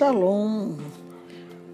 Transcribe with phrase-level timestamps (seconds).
[0.00, 0.78] Shalom.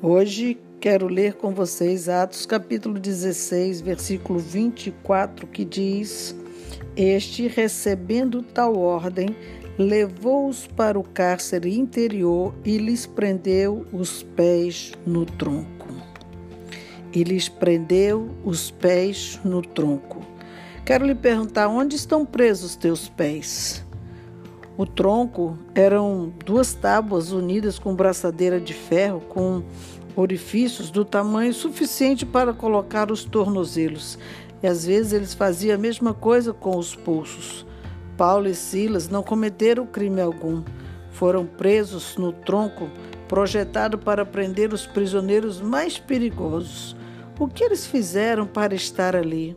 [0.02, 6.34] Hoje quero ler com vocês Atos capítulo 16, versículo 24, que diz:
[6.96, 9.28] Este, recebendo tal ordem,
[9.78, 15.86] levou-os para o cárcere interior e lhes prendeu os pés no tronco.
[17.14, 20.26] E lhes prendeu os pés no tronco.
[20.84, 23.85] Quero lhe perguntar: onde estão presos teus pés?
[24.78, 29.62] O tronco eram duas tábuas unidas com braçadeira de ferro, com
[30.14, 34.18] orifícios do tamanho suficiente para colocar os tornozelos.
[34.62, 37.64] E às vezes eles faziam a mesma coisa com os pulsos.
[38.18, 40.62] Paulo e Silas não cometeram crime algum.
[41.10, 42.90] Foram presos no tronco
[43.26, 46.94] projetado para prender os prisioneiros mais perigosos.
[47.38, 49.56] O que eles fizeram para estar ali?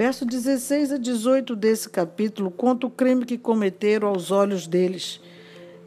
[0.00, 5.20] Verso 16 a 18 desse capítulo conta o crime que cometeram aos olhos deles.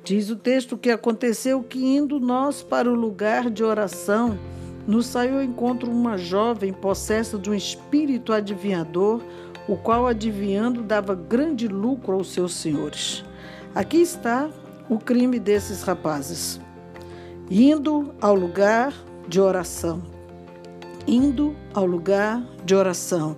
[0.03, 4.37] Diz o texto que aconteceu que, indo nós para o lugar de oração,
[4.85, 9.19] nos saiu ao encontro uma jovem possessa de um espírito adivinhador,
[9.67, 13.25] o qual, adivinhando, dava grande lucro aos seus senhores.
[13.73, 14.47] Aqui está
[14.87, 16.61] o crime desses rapazes.
[17.49, 18.93] Indo ao lugar
[19.27, 20.03] de oração.
[21.07, 23.37] Indo ao lugar de oração.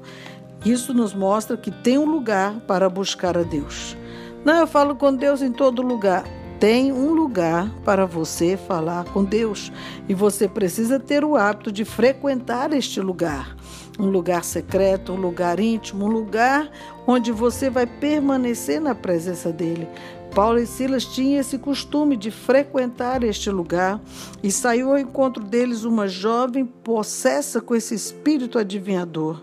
[0.66, 3.96] Isso nos mostra que tem um lugar para buscar a Deus.
[4.44, 6.24] Não, eu falo com Deus em todo lugar.
[6.60, 9.72] Tem um lugar para você falar com Deus
[10.10, 13.56] e você precisa ter o hábito de frequentar este lugar.
[14.00, 16.72] Um lugar secreto, um lugar íntimo, um lugar
[17.06, 19.88] onde você vai permanecer na presença dele.
[20.34, 24.02] Paulo e Silas tinham esse costume de frequentar este lugar
[24.42, 29.42] e saiu ao encontro deles uma jovem possessa com esse espírito adivinhador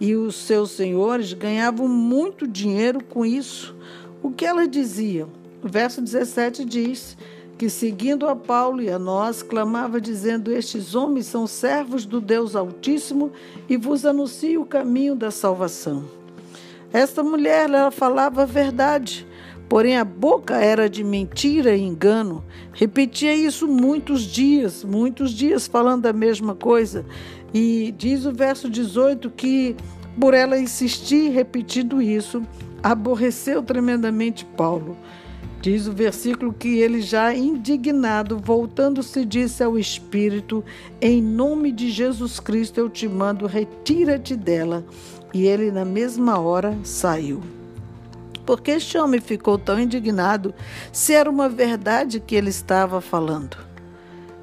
[0.00, 3.74] e os seus senhores ganhavam muito dinheiro com isso.
[4.22, 5.26] O que ela dizia?
[5.62, 7.16] O verso 17 diz
[7.56, 12.54] que, seguindo a Paulo e a nós, clamava, dizendo: Estes homens são servos do Deus
[12.54, 13.32] Altíssimo
[13.68, 16.04] e vos anuncio o caminho da salvação.
[16.92, 19.26] Esta mulher, ela falava a verdade,
[19.68, 22.44] porém a boca era de mentira e engano.
[22.72, 27.04] Repetia isso muitos dias, muitos dias falando a mesma coisa.
[27.58, 29.74] E diz o verso 18 que,
[30.20, 32.42] por ela insistir repetindo isso,
[32.82, 34.94] aborreceu tremendamente Paulo.
[35.62, 40.62] Diz o versículo que ele, já indignado, voltando-se, disse ao Espírito:
[41.00, 44.84] Em nome de Jesus Cristo eu te mando, retira-te dela.
[45.32, 47.40] E ele, na mesma hora, saiu.
[48.44, 50.54] Por que este homem ficou tão indignado
[50.92, 53.56] se era uma verdade que ele estava falando?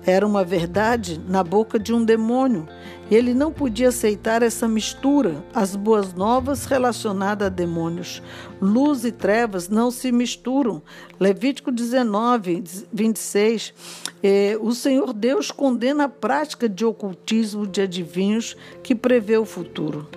[0.05, 2.67] Era uma verdade na boca de um demônio.
[3.09, 8.21] E ele não podia aceitar essa mistura, as boas novas relacionadas a demônios.
[8.61, 10.81] Luz e trevas não se misturam.
[11.19, 13.73] Levítico 19, 26.
[14.21, 20.07] Eh, o Senhor Deus condena a prática de ocultismo de adivinhos que prevê o futuro.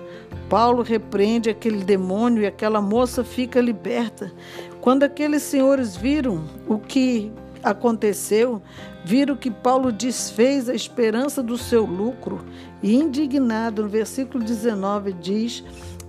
[0.49, 4.31] Paulo repreende aquele demônio e aquela moça fica liberta.
[4.79, 7.31] Quando aqueles senhores viram o que
[7.63, 8.61] aconteceu,
[9.03, 12.45] viram que Paulo desfez a esperança do seu lucro
[12.81, 15.63] e, indignado, no versículo 19 diz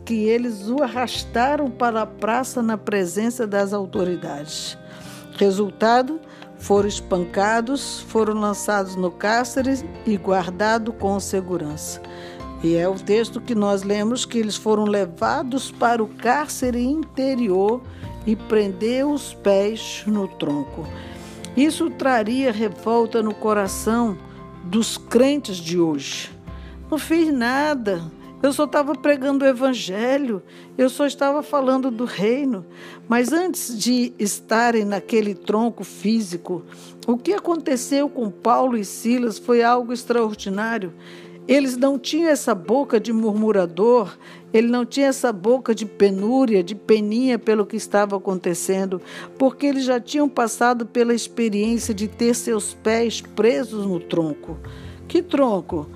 [0.04, 4.78] que eles o arrastaram para a praça na presença das autoridades.
[5.36, 6.20] Resultado:
[6.59, 12.00] foram espancados, foram lançados no cárcere e guardados com segurança.
[12.62, 17.80] E é o texto que nós lemos que eles foram levados para o cárcere interior
[18.26, 20.86] e prendeu os pés no tronco.
[21.58, 24.16] Isso traria revolta no coração
[24.62, 26.30] dos crentes de hoje.
[26.88, 28.00] Não fiz nada.
[28.41, 30.41] Eu só estava pregando o evangelho,
[30.76, 32.64] eu só estava falando do reino.
[33.08, 36.62] Mas antes de estarem naquele tronco físico,
[37.04, 40.94] o que aconteceu com Paulo e Silas foi algo extraordinário.
[41.48, 44.19] Eles não tinham essa boca de murmurador,
[44.53, 49.00] ele não tinha essa boca de penúria, de peninha pelo que estava acontecendo,
[49.39, 54.59] porque eles já tinham passado pela experiência de ter seus pés presos no tronco.
[55.09, 55.89] Que tronco?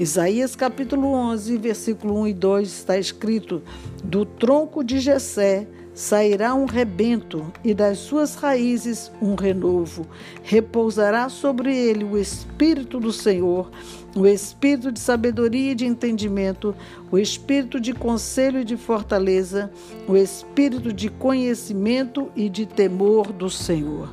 [0.00, 3.62] Isaías capítulo 11, versículo 1 e 2 está escrito:
[4.02, 10.06] Do tronco de Jessé sairá um rebento e das suas raízes um renovo.
[10.42, 13.70] Repousará sobre ele o espírito do Senhor,
[14.16, 16.74] o espírito de sabedoria e de entendimento,
[17.10, 19.70] o espírito de conselho e de fortaleza,
[20.08, 24.08] o espírito de conhecimento e de temor do Senhor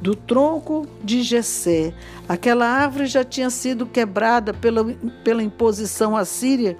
[0.00, 1.94] do tronco de Jessé.
[2.28, 4.84] Aquela árvore já tinha sido quebrada pela,
[5.22, 6.76] pela imposição assíria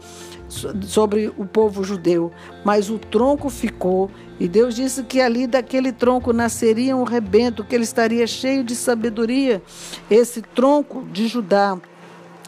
[0.82, 2.30] sobre o povo judeu,
[2.64, 4.10] mas o tronco ficou.
[4.38, 8.74] E Deus disse que ali daquele tronco nasceria um rebento, que ele estaria cheio de
[8.74, 9.62] sabedoria.
[10.10, 11.78] Esse tronco de Judá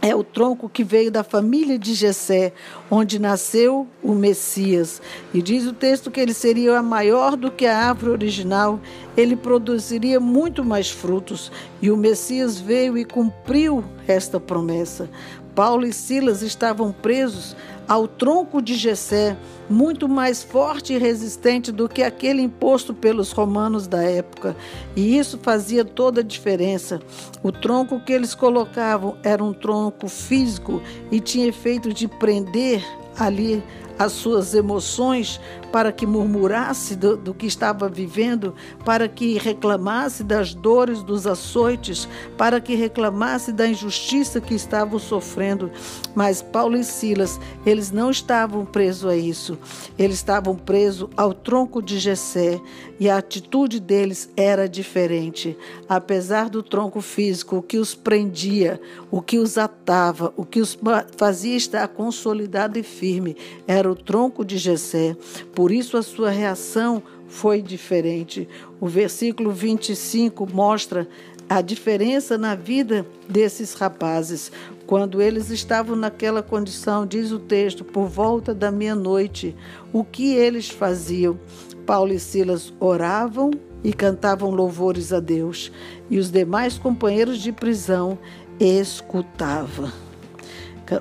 [0.07, 2.53] é o tronco que veio da família de Jessé,
[2.89, 5.03] onde nasceu o Messias.
[5.35, 8.79] E diz o texto que ele seria maior do que a árvore original,
[9.17, 11.51] ele produziria muito mais frutos.
[11.83, 15.11] E o Messias veio e cumpriu esta promessa.
[15.57, 17.57] Paulo e Silas estavam presos
[17.89, 19.35] ao tronco de Jessé,
[19.71, 24.55] muito mais forte e resistente do que aquele imposto pelos romanos da época.
[24.95, 27.01] E isso fazia toda a diferença.
[27.43, 32.85] O tronco que eles colocavam era um tronco físico e tinha efeito de prender
[33.19, 33.63] ali
[33.99, 35.41] as suas emoções,
[35.73, 38.55] para que murmurasse do, do, que estava vivendo,
[38.85, 45.71] para que reclamasse das dores, dos açoites, para que reclamasse da injustiça que estavam sofrendo.
[46.15, 49.59] Mas Paulo e Silas, eles não estavam presos a isso.
[49.99, 52.61] Eles estavam presos ao tronco de Jessé
[52.99, 55.57] e a atitude deles era diferente.
[55.89, 60.79] Apesar do tronco físico, o que os prendia, o que os atava, o que os
[61.17, 65.17] fazia estar consolidado e firme, era o tronco de Jessé.
[65.55, 68.49] Por isso a sua reação foi diferente.
[68.81, 71.09] O versículo 25 mostra
[71.49, 74.51] a diferença na vida desses rapazes.
[74.87, 79.55] Quando eles estavam naquela condição, diz o texto, por volta da meia-noite,
[79.93, 81.39] o que eles faziam?
[81.85, 83.51] Paulo e Silas oravam
[83.83, 85.71] e cantavam louvores a Deus,
[86.11, 88.19] e os demais companheiros de prisão
[88.59, 89.93] escutavam.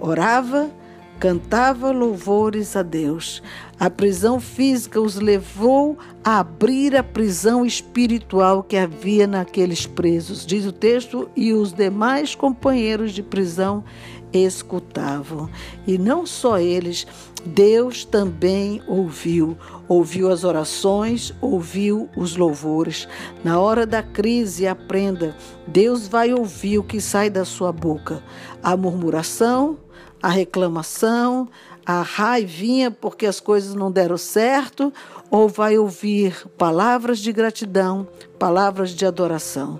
[0.02, 0.70] Orava
[1.20, 3.42] cantava louvores a Deus.
[3.80, 10.66] A prisão física os levou a abrir a prisão espiritual que havia naqueles presos, diz
[10.66, 13.84] o texto, e os demais companheiros de prisão
[14.32, 15.50] escutavam.
[15.86, 17.06] E não só eles,
[17.46, 19.58] Deus também ouviu.
[19.88, 23.08] Ouviu as orações, ouviu os louvores.
[23.44, 25.36] Na hora da crise, aprenda:
[25.68, 28.24] Deus vai ouvir o que sai da sua boca.
[28.64, 29.78] A murmuração,
[30.26, 31.48] a reclamação,
[31.86, 34.92] a raivinha porque as coisas não deram certo,
[35.30, 38.08] ou vai ouvir palavras de gratidão,
[38.38, 39.80] palavras de adoração.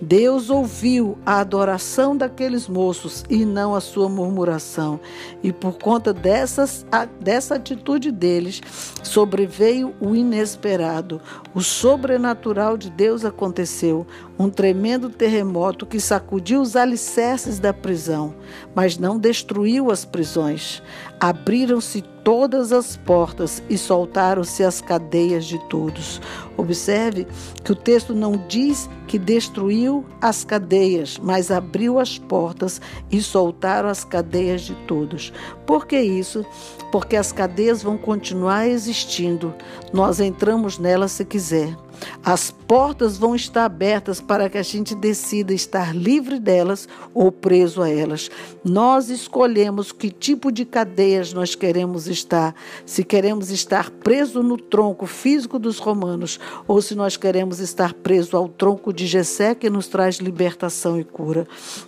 [0.00, 5.00] Deus ouviu a adoração daqueles moços e não a sua murmuração.
[5.42, 6.84] E por conta dessas,
[7.20, 8.60] dessa atitude deles,
[9.02, 11.20] sobreveio o inesperado.
[11.54, 14.06] O sobrenatural de Deus aconteceu.
[14.38, 18.34] Um tremendo terremoto que sacudiu os alicerces da prisão,
[18.74, 20.82] mas não destruiu as prisões.
[21.18, 26.20] Abriram-se todas as portas e soltaram-se as cadeias de todos.
[26.56, 27.24] Observe
[27.62, 32.80] que o texto não diz que destruiu as cadeias, mas abriu as portas
[33.12, 35.32] e soltaram as cadeias de todos.
[35.64, 36.44] Por que isso?
[36.90, 39.54] Porque as cadeias vão continuar existindo.
[39.92, 41.76] Nós entramos nelas se quiser.
[42.24, 47.82] As portas vão estar abertas para que a gente decida estar livre delas ou preso
[47.82, 48.30] a elas.
[48.64, 52.54] Nós escolhemos que tipo de cadeias nós queremos estar.
[52.84, 58.36] Se queremos estar preso no tronco físico dos romanos ou se nós queremos estar preso
[58.36, 61.46] ao tronco de Jessé que nos traz libertação e cura.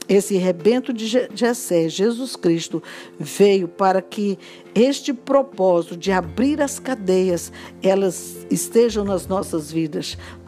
[0.09, 2.83] Esse rebento de Jessé, Jesus Cristo,
[3.19, 4.39] veio para que
[4.75, 7.51] este propósito de abrir as cadeias,
[7.83, 9.98] elas estejam nas nossas vidas.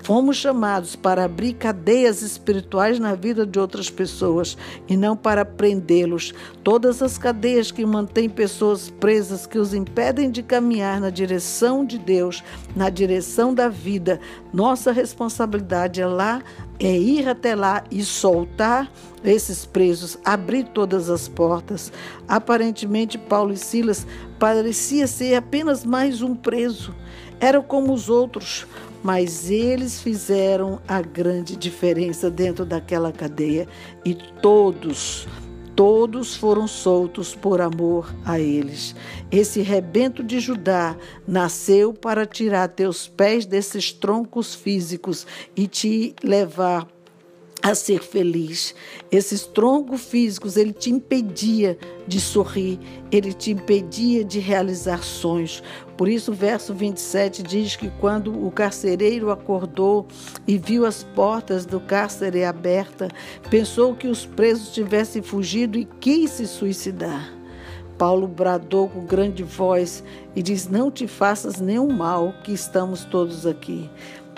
[0.03, 4.57] Fomos chamados para abrir cadeias espirituais na vida de outras pessoas
[4.89, 6.33] e não para prendê-los.
[6.65, 11.99] Todas as cadeias que mantêm pessoas presas, que os impedem de caminhar na direção de
[11.99, 12.43] Deus,
[12.75, 14.21] na direção da vida,
[14.53, 16.43] nossa responsabilidade é lá,
[16.79, 18.91] é ir até lá e soltar
[19.23, 21.93] esses presos, abrir todas as portas.
[22.27, 24.07] Aparentemente, Paulo e Silas
[24.39, 26.95] parecia ser apenas mais um preso.
[27.41, 28.67] Eram como os outros,
[29.03, 33.67] mas eles fizeram a grande diferença dentro daquela cadeia
[34.05, 35.27] e todos,
[35.75, 38.95] todos foram soltos por amor a eles.
[39.31, 40.95] Esse rebento de Judá
[41.27, 46.87] nasceu para tirar teus pés desses troncos físicos e te levar
[47.63, 48.75] a ser feliz.
[49.11, 52.79] Esses troncos físicos, ele te impedia de sorrir,
[53.11, 55.63] ele te impedia de realizar sonhos.
[55.97, 60.07] Por isso, o verso 27 diz que quando o carcereiro acordou
[60.47, 63.11] e viu as portas do cárcere abertas,
[63.51, 67.41] pensou que os presos tivessem fugido e quis se suicidar.
[67.99, 70.03] Paulo bradou com grande voz
[70.35, 73.91] e diz: Não te faças nenhum mal, que estamos todos aqui.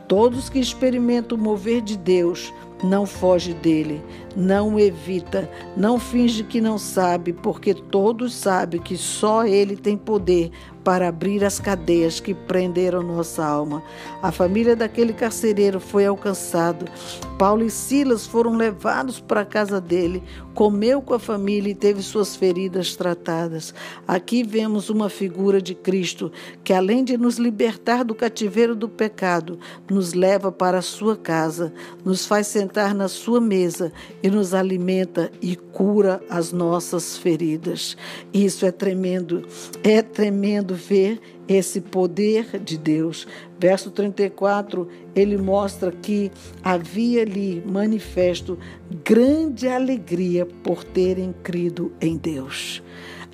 [0.09, 4.02] Todos que experimentam o mover de Deus não foge dele,
[4.36, 9.96] não o evita, não finge que não sabe, porque todos sabem que só ele tem
[9.96, 10.50] poder
[10.84, 13.82] para abrir as cadeias que prenderam nossa alma.
[14.22, 16.86] A família daquele carcereiro foi alcançado.
[17.38, 20.22] Paulo e Silas foram levados para a casa dele,
[20.54, 23.74] comeu com a família e teve suas feridas tratadas.
[24.06, 26.30] Aqui vemos uma figura de Cristo
[26.62, 29.58] que, além de nos libertar do cativeiro do pecado,
[29.90, 31.72] nos leva para a sua casa,
[32.04, 37.96] nos faz sentar na sua mesa e nos alimenta e cura as nossas feridas.
[38.32, 39.44] Isso é tremendo,
[39.82, 43.26] é tremendo ver esse poder de Deus.
[43.59, 46.31] Verso 34, ele mostra que
[46.62, 48.59] havia ali manifesto
[49.05, 52.83] grande alegria por terem crido em Deus.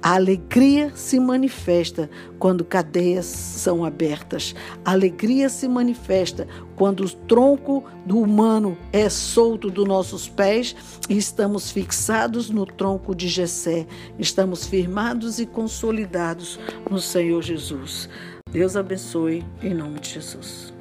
[0.00, 4.54] A alegria se manifesta quando cadeias são abertas.
[4.84, 10.76] A alegria se manifesta quando o tronco do humano é solto dos nossos pés
[11.08, 13.86] e estamos fixados no tronco de Jessé.
[14.18, 18.08] Estamos firmados e consolidados no Senhor Jesus.
[18.52, 20.77] Deus abençoe em nome de Jesus.